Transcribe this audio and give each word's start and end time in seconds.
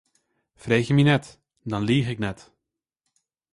Freegje 0.61 0.93
my 0.95 1.03
net, 1.09 1.25
dan 1.69 1.85
liich 1.87 2.09
ik 2.13 2.19
net. 2.25 2.39